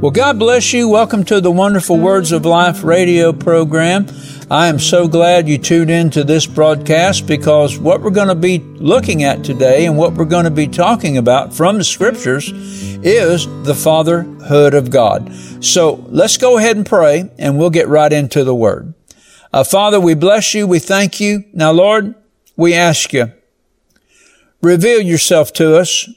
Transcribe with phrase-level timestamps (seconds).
[0.00, 0.88] Well, God bless you.
[0.88, 4.06] Welcome to the Wonderful Words of Life radio program.
[4.48, 8.36] I am so glad you tuned in to this broadcast because what we're going to
[8.36, 12.52] be looking at today and what we're going to be talking about from the scriptures
[12.52, 15.34] is the fatherhood of God.
[15.64, 18.94] So let's go ahead and pray and we'll get right into the word.
[19.52, 20.68] Uh, Father, we bless you.
[20.68, 21.42] We thank you.
[21.52, 22.14] Now, Lord,
[22.56, 23.32] we ask you,
[24.62, 26.08] reveal yourself to us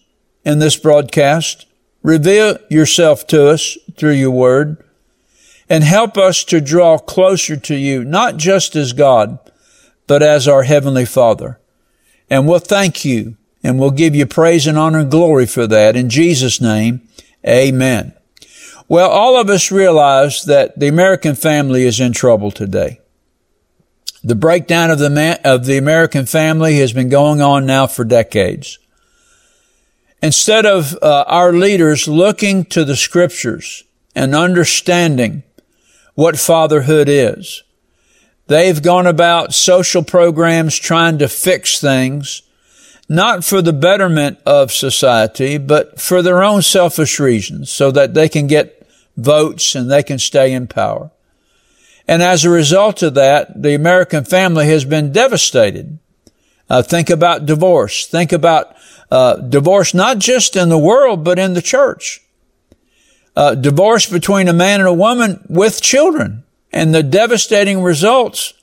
[0.46, 1.66] in this broadcast.
[2.04, 4.84] Reveal yourself to us through your word
[5.70, 9.40] and help us to draw closer to you, not just as God,
[10.08, 11.60] but as our Heavenly Father.
[12.30, 15.96] And we'll thank you and we'll give you praise and honor and glory for that.
[15.96, 17.08] In Jesus' name,
[17.48, 18.14] amen.
[18.88, 23.00] Well, all of us realize that the American family is in trouble today.
[24.24, 28.04] The breakdown of the man, of the American family has been going on now for
[28.04, 28.78] decades.
[30.22, 33.84] Instead of uh, our leaders looking to the scriptures
[34.16, 35.44] and understanding
[36.14, 37.64] what fatherhood is,
[38.48, 42.44] they've gone about social programs trying to fix things,
[43.10, 48.30] not for the betterment of society, but for their own selfish reasons so that they
[48.30, 51.10] can get votes and they can stay in power.
[52.08, 55.98] And as a result of that, the American family has been devastated.
[56.70, 58.06] Uh, think about divorce.
[58.06, 58.76] Think about
[59.12, 62.22] uh, divorce not just in the world, but in the church.
[63.36, 68.54] Uh, divorce between a man and a woman with children and the devastating results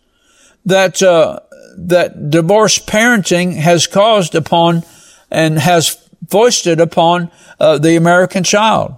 [0.65, 1.41] that uh,
[1.77, 4.83] that divorce parenting has caused upon
[5.31, 8.95] and has foisted upon uh, the American child.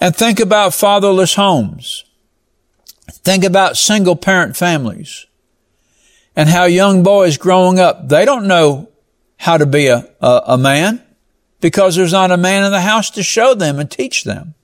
[0.00, 2.04] And think about fatherless homes.
[3.10, 5.26] Think about single parent families
[6.36, 8.88] and how young boys growing up, they don't know
[9.44, 11.02] how to be a, a, a man
[11.60, 14.54] because there's not a man in the house to show them and teach them.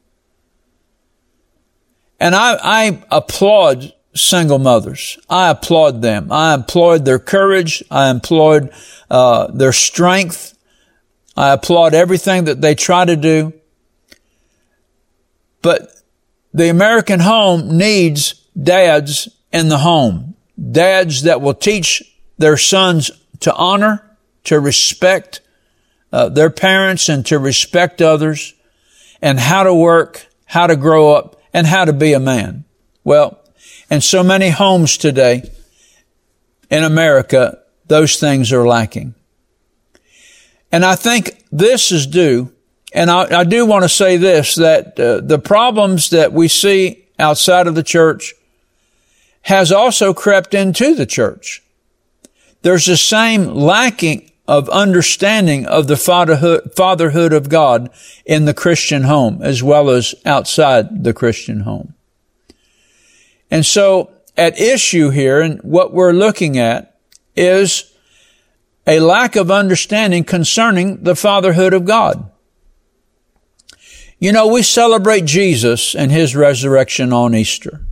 [2.18, 5.18] And I, I applaud single mothers.
[5.28, 6.32] I applaud them.
[6.32, 7.84] I applaud their courage.
[7.90, 8.70] I applaud
[9.10, 10.56] uh, their strength.
[11.36, 13.52] I applaud everything that they try to do.
[15.60, 15.90] But
[16.54, 20.36] the American home needs dads in the home.
[20.72, 22.02] Dads that will teach
[22.38, 23.10] their sons
[23.40, 24.09] to honor,
[24.44, 25.40] to respect
[26.12, 28.54] uh, their parents and to respect others
[29.22, 32.64] and how to work, how to grow up and how to be a man.
[33.04, 33.38] Well,
[33.90, 35.50] in so many homes today
[36.70, 39.14] in America, those things are lacking.
[40.72, 42.52] And I think this is due,
[42.92, 47.08] and I, I do want to say this, that uh, the problems that we see
[47.18, 48.34] outside of the church
[49.42, 51.62] has also crept into the church.
[52.62, 57.88] There's the same lacking of understanding of the fatherhood, fatherhood of God
[58.26, 61.94] in the Christian home as well as outside the Christian home.
[63.48, 66.98] And so at issue here and what we're looking at
[67.36, 67.94] is
[68.88, 72.28] a lack of understanding concerning the fatherhood of God.
[74.18, 77.86] You know, we celebrate Jesus and His resurrection on Easter.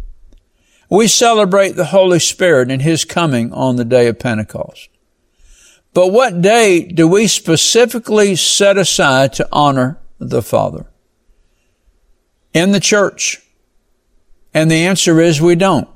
[0.90, 4.88] We celebrate the Holy Spirit and His coming on the day of Pentecost.
[5.94, 10.87] But what day do we specifically set aside to honor the Father?
[12.53, 13.43] In the church.
[14.54, 15.88] And the answer is we don't.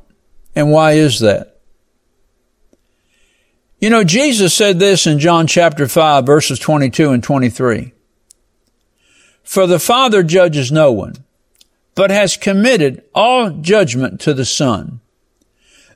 [0.55, 1.61] And why is that?
[3.79, 7.93] You know, Jesus said this in John chapter 5 verses 22 and 23.
[9.43, 11.17] For the Father judges no one,
[11.95, 15.02] but has committed all judgment to the Son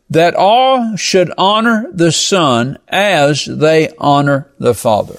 [0.09, 5.19] that all should honor the Son as they honor the Father.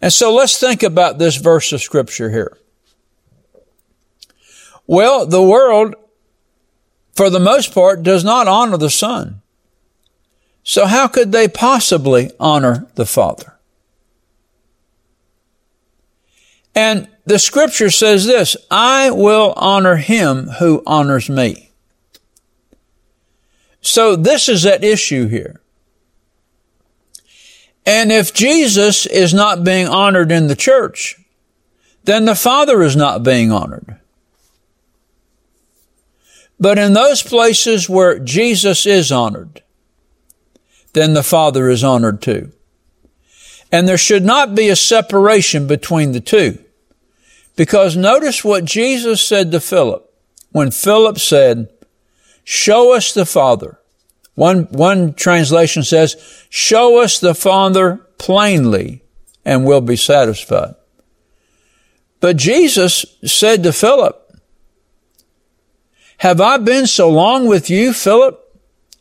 [0.00, 2.56] And so let's think about this verse of scripture here.
[4.86, 5.94] Well, the world,
[7.14, 9.42] for the most part, does not honor the Son.
[10.62, 13.54] So how could they possibly honor the Father?
[16.74, 21.67] And the scripture says this, I will honor him who honors me.
[23.80, 25.60] So this is at issue here.
[27.86, 31.16] And if Jesus is not being honored in the church,
[32.04, 33.98] then the Father is not being honored.
[36.60, 39.62] But in those places where Jesus is honored,
[40.92, 42.52] then the Father is honored too.
[43.70, 46.58] And there should not be a separation between the two.
[47.56, 50.08] Because notice what Jesus said to Philip
[50.50, 51.68] when Philip said,
[52.48, 53.78] show us the Father
[54.38, 56.14] one, one translation says,
[56.48, 59.02] show us the Father plainly
[59.44, 60.76] and we'll be satisfied.
[62.20, 64.32] But Jesus said to Philip,
[66.18, 68.40] have I been so long with you, Philip,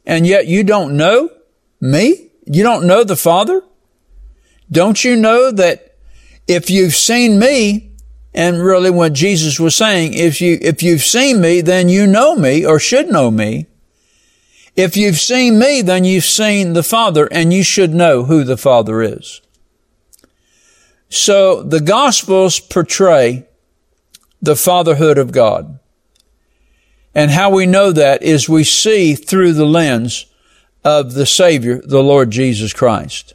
[0.07, 1.29] and yet you don't know
[1.79, 2.31] me?
[2.47, 3.61] You don't know the Father?
[4.71, 5.97] Don't you know that
[6.47, 7.86] if you've seen me,
[8.37, 12.35] and really what Jesus was saying, if you, if you've seen me, then you know
[12.35, 13.65] me or should know me.
[14.75, 18.55] If you've seen me, then you've seen the Father and you should know who the
[18.55, 19.41] Father is.
[21.09, 23.47] So the Gospels portray
[24.39, 25.79] the fatherhood of God.
[27.15, 30.27] And how we know that is we see through the lens
[30.83, 33.33] of the Savior, the Lord Jesus Christ.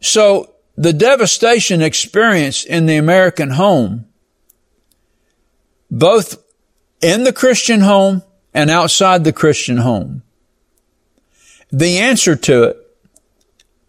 [0.00, 4.06] So the devastation experienced in the American home,
[5.90, 6.42] both
[7.00, 8.22] in the Christian home
[8.52, 10.22] and outside the Christian home,
[11.70, 12.84] the answer to it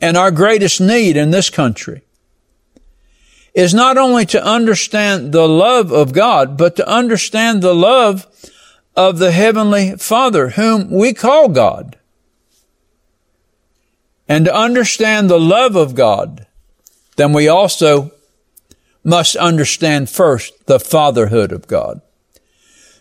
[0.02, 2.02] and our greatest need in this country
[3.54, 8.28] is not only to understand the love of God, but to understand the love
[8.96, 11.98] of the Heavenly Father, whom we call God.
[14.28, 16.48] And to understand the love of God,
[17.16, 18.12] then we also
[19.04, 22.02] must understand first the fatherhood of God.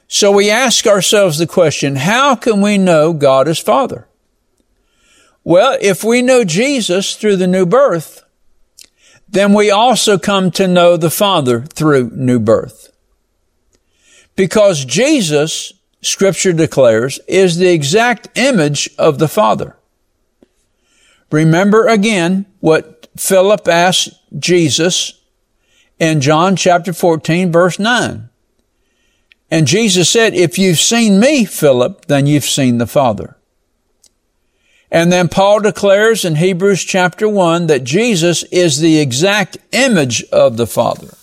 [0.07, 4.07] So we ask ourselves the question, how can we know God as Father?
[5.43, 8.23] Well, if we know Jesus through the new birth,
[9.29, 12.93] then we also come to know the Father through new birth.
[14.37, 15.73] Because Jesus,
[16.03, 19.77] scripture declares, is the exact image of the Father.
[21.31, 25.21] Remember again what Philip asked Jesus
[25.99, 28.29] in John chapter 14 verse 9.
[29.51, 33.37] And Jesus said, if you've seen me, Philip, then you've seen the Father.
[34.91, 40.57] And then Paul declares in Hebrews chapter 1 that Jesus is the exact image of
[40.57, 41.15] the Father.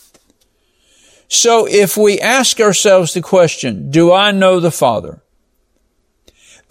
[1.28, 5.22] So if we ask ourselves the question, do I know the Father?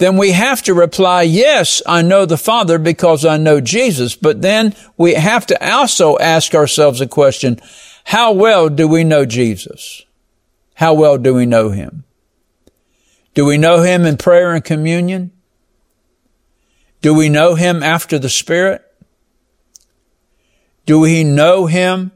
[0.00, 4.16] Then we have to reply, yes, I know the Father because I know Jesus.
[4.16, 7.60] But then we have to also ask ourselves a question,
[8.04, 10.02] how well do we know Jesus?
[10.76, 12.04] How well do we know Him?
[13.34, 15.32] Do we know Him in prayer and communion?
[17.02, 18.82] Do we know him after the Spirit?
[20.86, 22.12] Do we know him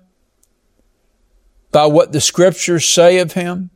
[1.71, 3.71] by what the scriptures say of him?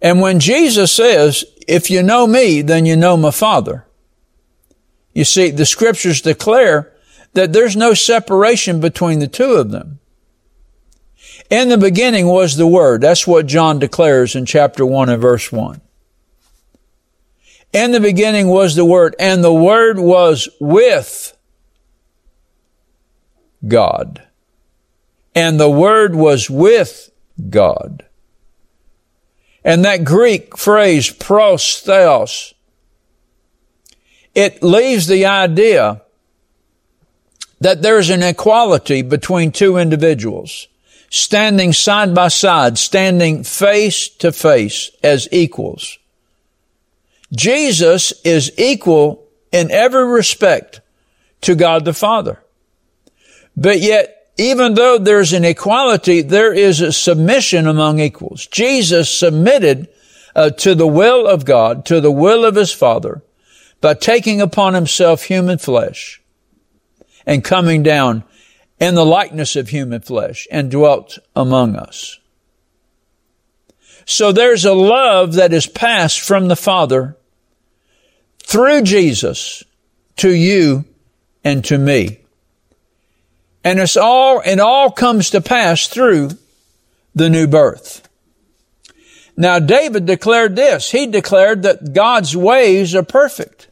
[0.00, 3.86] And when Jesus says, if you know me, then you know my Father.
[5.12, 6.92] You see, the scriptures declare
[7.34, 10.00] that there's no separation between the two of them.
[11.50, 13.02] In the beginning was the Word.
[13.02, 15.80] That's what John declares in chapter 1 and verse 1.
[17.72, 21.36] In the beginning was the Word, and the Word was with
[23.66, 24.26] God.
[25.34, 27.10] And the Word was with
[27.50, 28.07] God.
[29.64, 32.54] And that Greek phrase, pros theos,
[34.34, 36.02] it leaves the idea
[37.60, 40.68] that there's an equality between two individuals
[41.10, 45.98] standing side by side, standing face to face as equals.
[47.32, 50.80] Jesus is equal in every respect
[51.42, 52.42] to God the Father.
[53.56, 58.46] But yet, even though there's an equality, there is a submission among equals.
[58.46, 59.88] Jesus submitted
[60.34, 63.22] uh, to the will of God, to the will of his Father,
[63.80, 66.22] by taking upon himself human flesh
[67.26, 68.22] and coming down
[68.78, 72.20] in the likeness of human flesh and dwelt among us.
[74.04, 77.16] So there's a love that is passed from the Father
[78.44, 79.64] through Jesus
[80.18, 80.84] to you
[81.42, 82.20] and to me.
[83.68, 86.30] And it's all, it all comes to pass through
[87.14, 88.08] the new birth.
[89.36, 90.90] Now David declared this.
[90.90, 93.68] He declared that God's ways are perfect.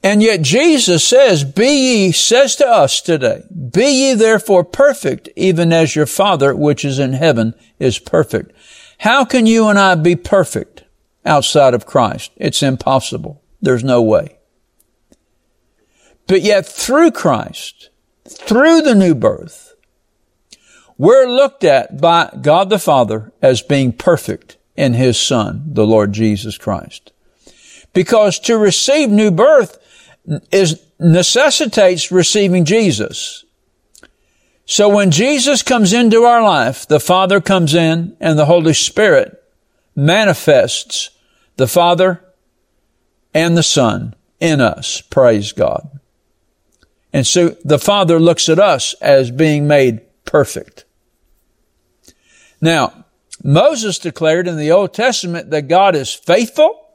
[0.00, 5.72] And yet Jesus says, be ye, says to us today, be ye therefore perfect, even
[5.72, 8.52] as your Father which is in heaven is perfect.
[8.98, 10.84] How can you and I be perfect?
[11.24, 12.32] outside of Christ.
[12.36, 13.42] It's impossible.
[13.60, 14.39] There's no way.
[16.30, 17.90] But yet through Christ,
[18.24, 19.74] through the new birth,
[20.96, 26.12] we're looked at by God the Father as being perfect in His Son, the Lord
[26.12, 27.10] Jesus Christ.
[27.92, 29.76] Because to receive new birth
[30.52, 33.44] is, necessitates receiving Jesus.
[34.66, 39.42] So when Jesus comes into our life, the Father comes in and the Holy Spirit
[39.96, 41.10] manifests
[41.56, 42.24] the Father
[43.34, 45.00] and the Son in us.
[45.00, 45.99] Praise God.
[47.12, 50.84] And so the Father looks at us as being made perfect.
[52.60, 53.04] Now,
[53.42, 56.88] Moses declared in the Old Testament that God is faithful,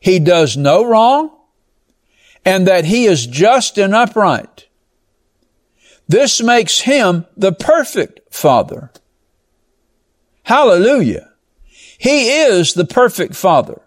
[0.00, 1.30] He does no wrong,
[2.44, 4.68] and that He is just and upright.
[6.06, 8.90] This makes Him the perfect Father.
[10.44, 11.30] Hallelujah.
[11.98, 13.82] He is the perfect Father.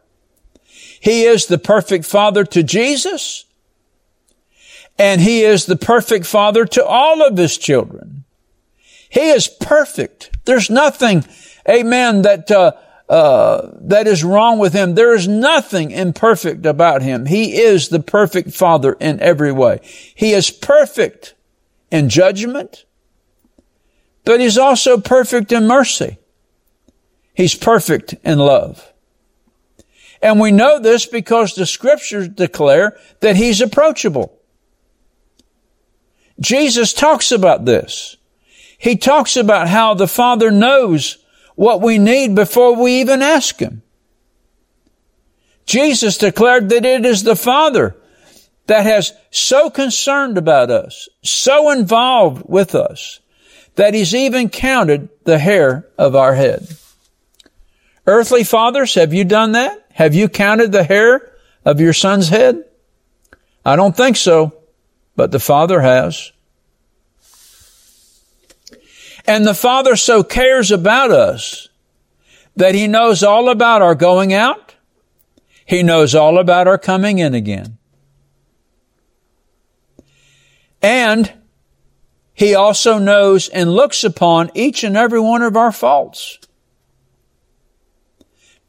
[1.00, 3.46] He is the perfect Father to Jesus,
[5.01, 8.24] and He is the perfect Father to all of His children.
[9.10, 10.29] He is perfect.
[10.46, 11.25] There's nothing,
[11.67, 12.74] amen, that, uh,
[13.10, 14.96] uh, that is wrong with him.
[14.96, 17.25] There is nothing imperfect about him.
[17.25, 19.79] He is the perfect father in every way.
[20.15, 21.34] He is perfect
[21.91, 22.86] in judgment,
[24.24, 26.17] but he's also perfect in mercy.
[27.34, 28.93] He's perfect in love.
[30.22, 34.40] And we know this because the scriptures declare that he's approachable.
[36.41, 38.17] Jesus talks about this
[38.81, 41.19] he talks about how the Father knows
[41.53, 43.83] what we need before we even ask Him.
[45.67, 47.95] Jesus declared that it is the Father
[48.65, 53.19] that has so concerned about us, so involved with us,
[53.75, 56.67] that He's even counted the hair of our head.
[58.07, 59.86] Earthly fathers, have you done that?
[59.93, 61.31] Have you counted the hair
[61.63, 62.63] of your son's head?
[63.63, 64.55] I don't think so,
[65.15, 66.32] but the Father has.
[69.25, 71.70] And the Father so cares about us
[72.56, 74.75] that He knows all about our going out.
[75.65, 77.77] He knows all about our coming in again.
[80.82, 81.32] And
[82.34, 86.39] He also knows and looks upon each and every one of our faults.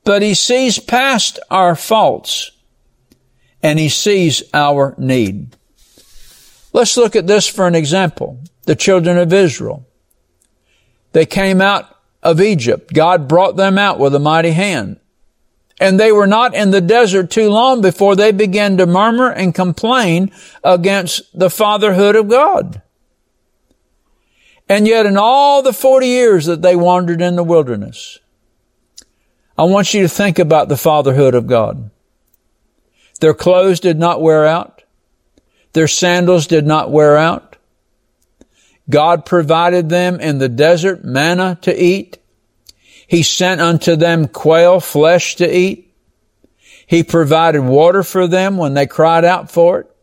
[0.04, 2.50] But He sees past our faults
[3.62, 5.56] and He sees our need.
[6.72, 8.40] Let's look at this for an example.
[8.64, 9.86] The children of Israel.
[11.12, 12.92] They came out of Egypt.
[12.92, 14.98] God brought them out with a mighty hand.
[15.80, 19.54] And they were not in the desert too long before they began to murmur and
[19.54, 20.30] complain
[20.62, 22.82] against the fatherhood of God.
[24.68, 28.18] And yet in all the 40 years that they wandered in the wilderness,
[29.58, 31.90] I want you to think about the fatherhood of God.
[33.20, 34.71] Their clothes did not wear out.
[35.72, 37.56] Their sandals did not wear out.
[38.90, 42.18] God provided them in the desert manna to eat.
[43.06, 45.94] He sent unto them quail flesh to eat.
[46.86, 49.96] He provided water for them when they cried out for it.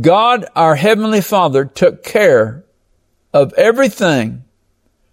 [0.00, 2.64] God, our Heavenly Father, took care
[3.34, 4.44] of everything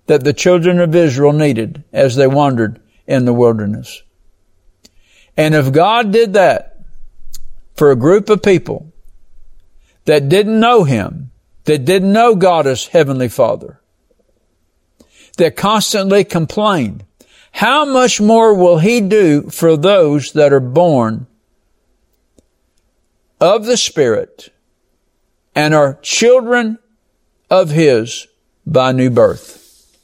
[0.06, 4.02] that the children of Israel needed as they wandered in the wilderness.
[5.36, 6.80] And if God did that
[7.76, 8.89] for a group of people
[10.10, 11.30] that didn't know Him,
[11.66, 13.80] that didn't know God as Heavenly Father,
[15.38, 17.06] that constantly complained,
[17.52, 21.28] how much more will He do for those that are born
[23.40, 24.52] of the Spirit
[25.54, 26.80] and are children
[27.52, 28.26] of His
[28.66, 29.96] by new birth?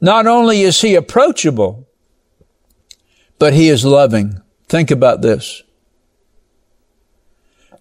[0.00, 1.88] Not only is He approachable,
[3.40, 4.40] but He is loving.
[4.68, 5.64] Think about this.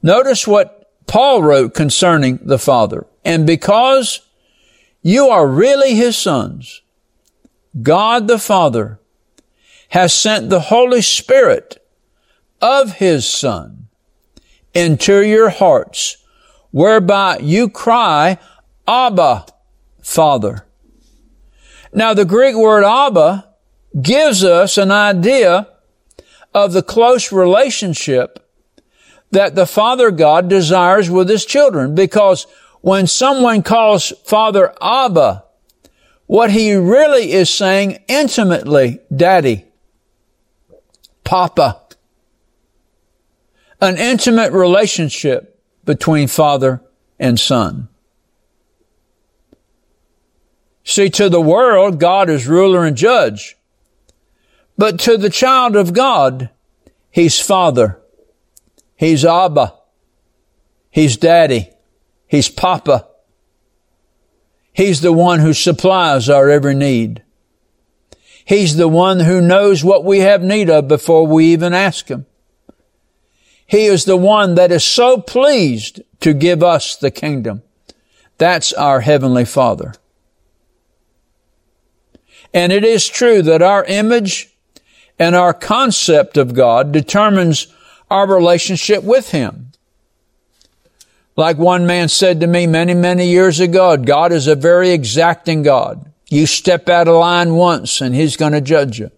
[0.02, 3.06] Notice what Paul wrote concerning the Father.
[3.26, 4.22] And because
[5.02, 6.82] you are really His sons,
[7.82, 9.00] God the Father
[9.90, 11.84] has sent the Holy Spirit
[12.62, 13.88] of His Son
[14.74, 16.18] into your hearts,
[16.72, 18.38] whereby you cry,
[18.88, 19.46] Abba,
[20.02, 20.66] Father.
[21.92, 23.48] Now the Greek word Abba
[24.00, 25.68] gives us an idea
[26.54, 28.49] of the close relationship
[29.32, 32.48] that the Father God desires with His children because
[32.82, 35.44] when someone calls Father Abba,
[36.30, 39.66] what he really is saying intimately, Daddy,
[41.24, 41.82] Papa.
[43.82, 46.84] An intimate relationship between father
[47.18, 47.88] and son.
[50.84, 53.56] See, to the world, God is ruler and judge.
[54.78, 56.52] But to the child of God,
[57.10, 57.99] He's Father.
[59.00, 59.76] He's Abba.
[60.92, 61.70] He's Daddy.
[62.28, 63.08] He's Papa.
[64.74, 67.24] He's the one who supplies our every need.
[68.44, 72.26] He's the one who knows what we have need of before we even ask Him.
[73.66, 77.62] He is the one that is so pleased to give us the kingdom.
[78.38, 79.94] That's our Heavenly Father.
[82.54, 84.54] And it is true that our image
[85.18, 87.68] and our concept of God determines
[88.10, 89.72] our relationship with Him.
[91.36, 95.64] Like one man said to me many, many years ago, God is a very exacting
[95.64, 96.12] God.
[96.30, 99.12] You step out of line once and He's going to judge you.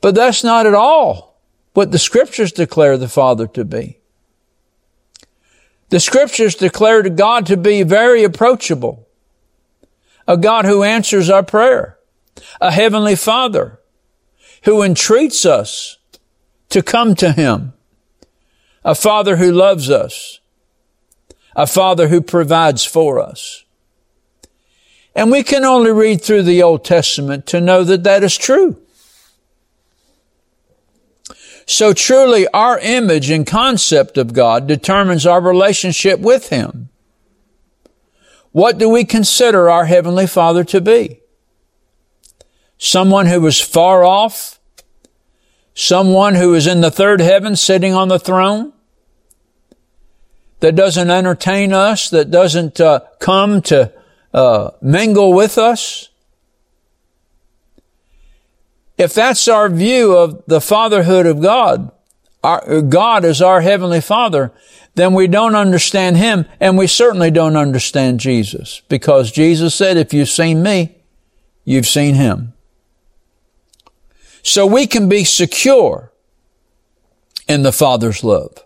[0.00, 1.40] But that's not at all
[1.74, 3.98] what the scriptures declare the Father to be.
[5.90, 9.06] The scriptures declare God to be very approachable.
[10.26, 11.98] A God who answers our prayer.
[12.60, 13.80] A heavenly Father
[14.64, 15.98] who entreats us
[16.70, 17.72] to come to Him.
[18.84, 20.40] A Father who loves us
[21.56, 23.64] a Father who provides for us.
[25.14, 28.80] And we can only read through the Old Testament to know that that is true.
[31.66, 36.88] So truly our image and concept of God determines our relationship with Him.
[38.52, 41.20] What do we consider our Heavenly Father to be?
[42.78, 44.59] Someone who is far off?
[45.80, 48.72] Someone who is in the third heaven sitting on the throne?
[50.60, 53.92] that doesn't entertain us, that doesn't uh, come to
[54.32, 56.08] uh, mingle with us.
[58.96, 61.90] If that's our view of the fatherhood of God,
[62.44, 64.52] our, God is our heavenly father,
[64.94, 70.12] then we don't understand him and we certainly don't understand Jesus because Jesus said, if
[70.12, 70.96] you've seen me,
[71.64, 72.52] you've seen him.
[74.42, 76.12] So we can be secure
[77.48, 78.64] in the Father's love.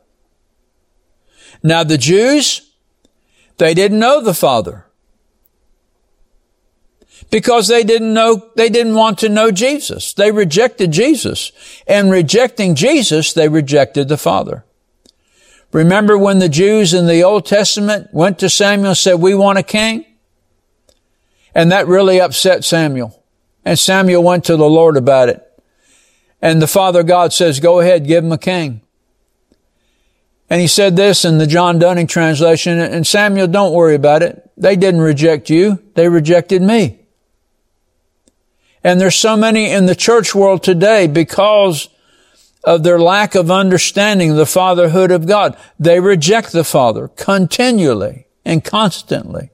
[1.63, 2.73] Now the Jews,
[3.57, 4.87] they didn't know the Father.
[7.31, 10.13] Because they didn't know, they didn't want to know Jesus.
[10.13, 11.53] They rejected Jesus.
[11.87, 14.65] And rejecting Jesus, they rejected the Father.
[15.73, 19.59] Remember when the Jews in the Old Testament went to Samuel and said, we want
[19.59, 20.05] a king?
[21.55, 23.21] And that really upset Samuel.
[23.65, 25.43] And Samuel went to the Lord about it.
[26.45, 28.83] And the Father God says, go ahead, give him a king.
[30.51, 34.51] And he said this in the John Dunning translation, and Samuel, don't worry about it.
[34.55, 35.83] They didn't reject you.
[35.95, 37.01] They rejected me.
[38.85, 41.89] And there's so many in the church world today because
[42.63, 45.57] of their lack of understanding the fatherhood of God.
[45.81, 49.49] They reject the Father continually and constantly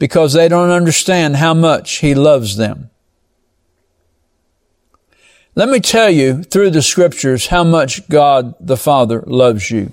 [0.00, 2.90] because they don't understand how much He loves them.
[5.58, 9.90] Let me tell you through the scriptures how much God the Father loves you.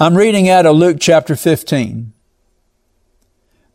[0.00, 2.14] I'm reading out of Luke chapter 15.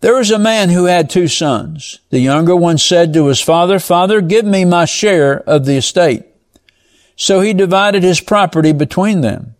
[0.02, 2.00] There was a man who had two sons.
[2.10, 6.24] The younger one said to his father, Father, give me my share of the estate.
[7.16, 9.54] So he divided his property between them.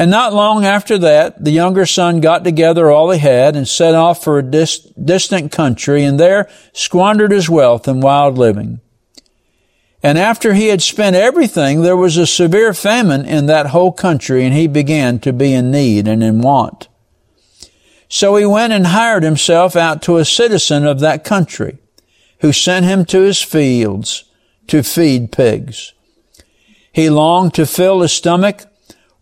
[0.00, 3.94] And not long after that, the younger son got together all he had and set
[3.94, 8.80] off for a dis- distant country and there squandered his wealth in wild living.
[10.02, 14.46] And after he had spent everything, there was a severe famine in that whole country
[14.46, 16.88] and he began to be in need and in want.
[18.08, 21.76] So he went and hired himself out to a citizen of that country
[22.38, 24.24] who sent him to his fields
[24.68, 25.92] to feed pigs.
[26.90, 28.62] He longed to fill his stomach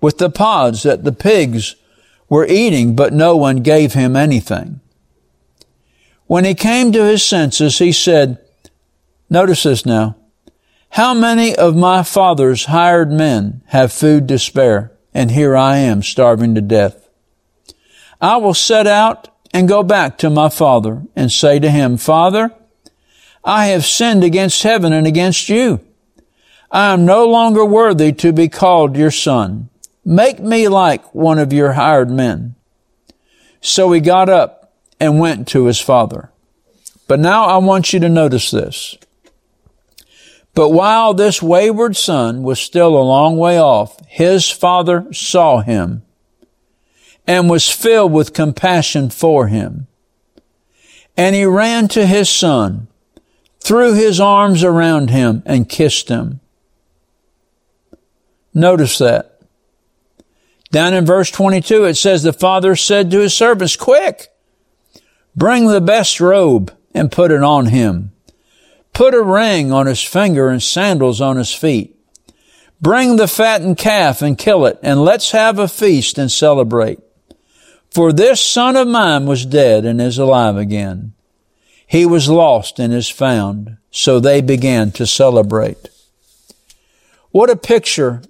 [0.00, 1.76] with the pods that the pigs
[2.28, 4.80] were eating, but no one gave him anything.
[6.26, 8.38] When he came to his senses, he said,
[9.30, 10.16] notice this now,
[10.90, 16.02] how many of my father's hired men have food to spare, and here I am
[16.02, 17.08] starving to death?
[18.20, 22.52] I will set out and go back to my father and say to him, Father,
[23.44, 25.80] I have sinned against heaven and against you.
[26.70, 29.70] I am no longer worthy to be called your son.
[30.08, 32.54] Make me like one of your hired men.
[33.60, 36.30] So he got up and went to his father.
[37.06, 38.96] But now I want you to notice this.
[40.54, 46.02] But while this wayward son was still a long way off, his father saw him
[47.26, 49.88] and was filled with compassion for him.
[51.18, 52.88] And he ran to his son,
[53.60, 56.40] threw his arms around him and kissed him.
[58.54, 59.27] Notice that.
[60.70, 64.28] Down in verse 22, it says, the father said to his servants, quick,
[65.34, 68.12] bring the best robe and put it on him.
[68.92, 71.96] Put a ring on his finger and sandals on his feet.
[72.80, 77.00] Bring the fattened calf and kill it, and let's have a feast and celebrate.
[77.90, 81.14] For this son of mine was dead and is alive again.
[81.86, 83.78] He was lost and is found.
[83.90, 85.88] So they began to celebrate.
[87.30, 88.22] What a picture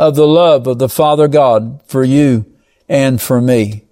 [0.00, 2.46] of the love of the Father God for you
[2.88, 3.84] and for me.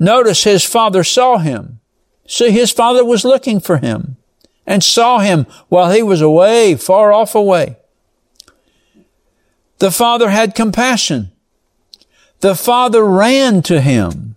[0.00, 1.78] Notice his father saw him.
[2.26, 4.16] See, his father was looking for him
[4.66, 7.76] and saw him while he was away, far off away.
[9.78, 11.30] The Father had compassion.
[12.40, 14.34] The Father ran to him.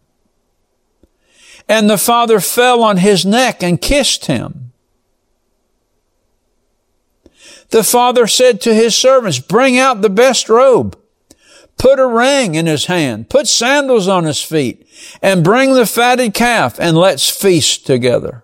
[1.68, 4.71] And the Father fell on his neck and kissed him.
[7.72, 10.98] The Father said to his servants, bring out the best robe
[11.82, 14.88] Put a ring in his hand, put sandals on his feet,
[15.20, 18.44] and bring the fatted calf, and let's feast together.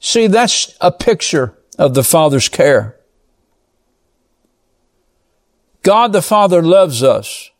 [0.00, 2.96] See, that's a picture of the Father's care.
[5.82, 7.50] God the Father loves us.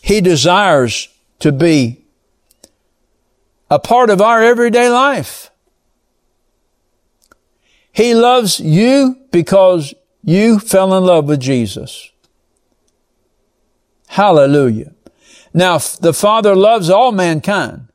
[0.00, 1.08] He desires
[1.40, 2.06] to be
[3.70, 5.50] a part of our everyday life.
[7.94, 12.10] He loves you because you fell in love with Jesus.
[14.08, 14.92] Hallelujah.
[15.54, 17.86] Now, the Father loves all mankind,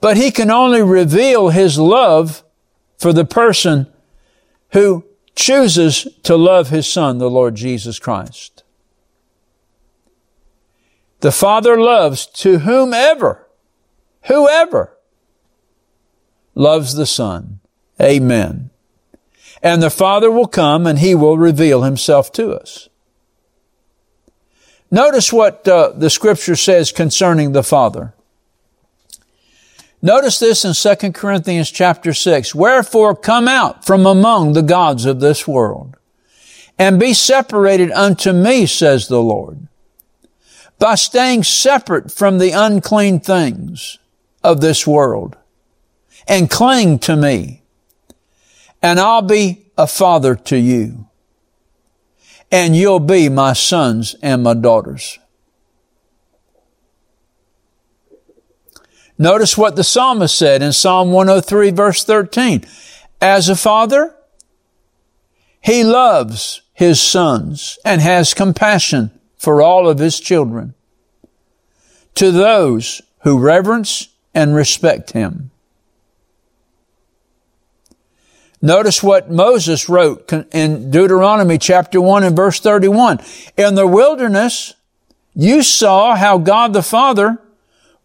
[0.00, 2.44] but He can only reveal His love
[2.98, 3.88] for the person
[4.70, 8.62] who chooses to love His Son, the Lord Jesus Christ.
[11.18, 13.48] The Father loves to whomever,
[14.26, 14.96] whoever
[16.54, 17.58] loves the Son.
[18.00, 18.70] Amen.
[19.62, 22.88] And the Father will come and He will reveal Himself to us.
[24.90, 28.14] Notice what uh, the scripture says concerning the Father.
[30.02, 32.54] Notice this in 2 Corinthians chapter 6.
[32.54, 35.96] Wherefore come out from among the gods of this world
[36.78, 39.66] and be separated unto me, says the Lord,
[40.78, 43.98] by staying separate from the unclean things
[44.42, 45.36] of this world
[46.28, 47.63] and cling to me
[48.84, 51.08] and I'll be a father to you
[52.52, 55.18] and you'll be my sons and my daughters.
[59.16, 62.66] Notice what the psalmist said in Psalm 103 verse 13.
[63.22, 64.14] As a father,
[65.62, 70.74] he loves his sons and has compassion for all of his children.
[72.16, 75.52] To those who reverence and respect him.
[78.64, 83.20] Notice what Moses wrote in Deuteronomy chapter 1 and verse 31.
[83.58, 84.72] In the wilderness,
[85.34, 87.42] you saw how God the Father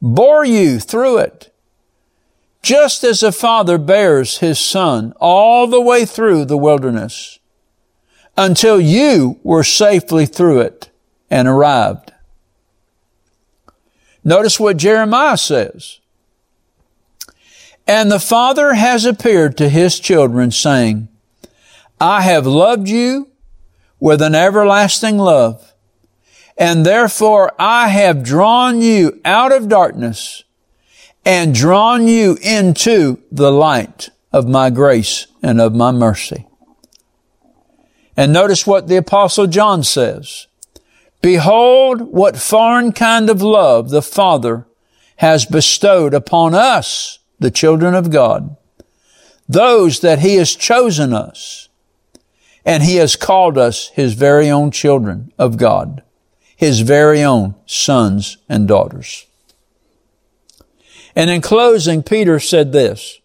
[0.01, 1.55] bore you through it.
[2.61, 7.39] Just as a father bears his son all the way through the wilderness
[8.35, 10.89] until you were safely through it
[11.29, 12.11] and arrived.
[14.25, 16.01] Notice what Jeremiah says.
[17.89, 21.07] And the Father has appeared to his children saying,
[21.99, 23.31] I have loved you
[23.99, 25.73] with an everlasting love.
[26.55, 30.43] And therefore I have drawn you out of darkness
[31.25, 36.45] and drawn you into the light of my grace and of my mercy.
[38.15, 40.45] And notice what the apostle John says.
[41.23, 44.67] Behold what foreign kind of love the Father
[45.15, 48.55] has bestowed upon us the children of God,
[49.47, 51.69] those that He has chosen us,
[52.65, 56.03] and He has called us His very own children of God,
[56.55, 59.25] His very own sons and daughters.
[61.15, 63.19] And in closing, Peter said this,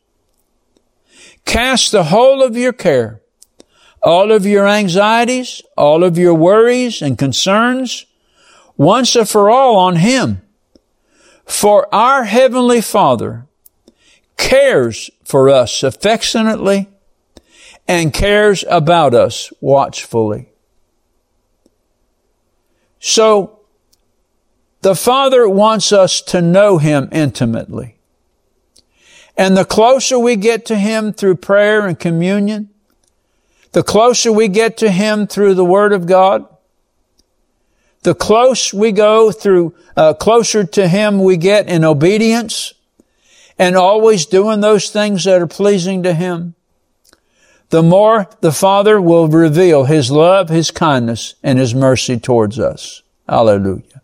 [1.45, 3.21] cast the whole of your care,
[4.03, 8.07] all of your anxieties, all of your worries and concerns,
[8.77, 10.41] once and for all on Him.
[11.45, 13.47] For our Heavenly Father
[14.37, 16.89] cares for us affectionately
[17.87, 20.49] and cares about us watchfully.
[22.99, 23.61] So,
[24.81, 27.97] the Father wants us to know Him intimately.
[29.37, 32.71] And the closer we get to Him through prayer and communion,
[33.73, 36.47] the closer we get to Him through the Word of God,
[38.03, 42.74] the close we go through, uh, closer to Him we get in obedience,
[43.59, 46.55] and always doing those things that are pleasing to Him,
[47.71, 53.03] the more the Father will reveal His love, His kindness, and His mercy towards us.
[53.29, 54.03] Hallelujah.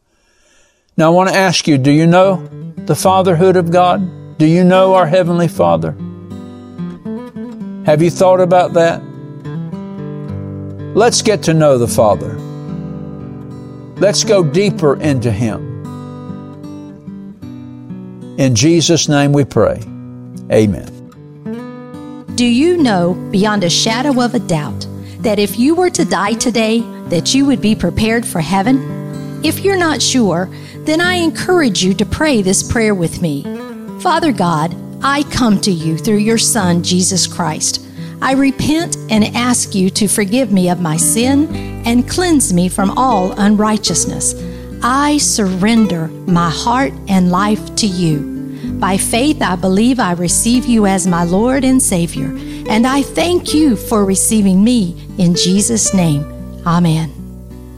[0.96, 4.38] Now I want to ask you, do you know the fatherhood of God?
[4.38, 5.92] Do you know our Heavenly Father?
[7.86, 9.02] Have you thought about that?
[10.94, 12.34] Let's get to know the Father.
[14.00, 15.69] Let's go deeper into Him.
[18.40, 19.83] In Jesus' name we pray.
[20.50, 20.88] Amen.
[22.37, 24.87] Do you know beyond a shadow of a doubt
[25.18, 29.44] that if you were to die today, that you would be prepared for heaven?
[29.44, 30.48] If you're not sure,
[30.87, 33.42] then I encourage you to pray this prayer with me.
[34.00, 37.87] Father God, I come to you through your Son, Jesus Christ.
[38.22, 42.92] I repent and ask you to forgive me of my sin and cleanse me from
[42.96, 44.33] all unrighteousness.
[44.82, 48.30] I surrender my heart and life to you.
[48.80, 52.34] By faith, I believe I receive you as my Lord and Savior,
[52.68, 56.24] and I thank you for receiving me in Jesus' name.
[56.66, 57.12] Amen.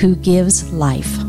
[0.00, 1.27] who gives life.